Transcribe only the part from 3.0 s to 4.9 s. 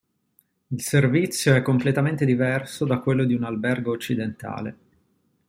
di un albergo occidentale.